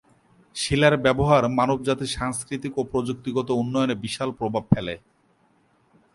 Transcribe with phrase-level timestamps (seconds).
[0.55, 4.95] শিলার ব্যবহার মানবজাতির সাংস্কৃতিক ও প্রযুক্তিগত উন্নয়নে বিশাল প্রভাব ফেলে।